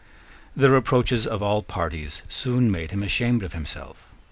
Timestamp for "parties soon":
1.61-2.71